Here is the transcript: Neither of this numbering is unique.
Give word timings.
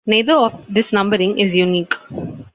Neither 0.07 0.33
of 0.33 0.65
this 0.67 0.91
numbering 0.91 1.37
is 1.37 1.53
unique. 1.53 1.93